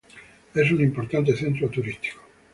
Es 0.55 0.71
un 0.71 0.81
importante 0.81 1.35
centro 1.35 1.69
turístico. 1.69 2.23